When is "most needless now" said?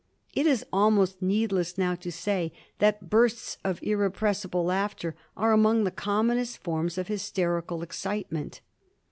0.89-1.93